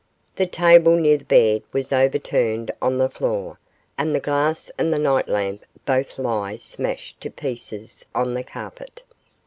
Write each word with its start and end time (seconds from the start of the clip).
The 0.35 0.47
table 0.47 0.95
near 0.95 1.19
the 1.19 1.25
bed 1.25 1.61
was 1.71 1.93
overturned 1.93 2.71
on 2.81 2.97
the 2.97 3.07
floor, 3.07 3.59
and 3.99 4.15
the 4.15 4.19
glass 4.19 4.71
and 4.79 4.91
the 4.91 4.97
night 4.97 5.27
lamp 5.27 5.63
both 5.85 6.17
lie 6.17 6.57
smashed 6.57 7.21
to 7.21 7.29
pieces 7.29 8.03
on 8.15 8.33
the 8.33 8.41
carpet. 8.43 9.03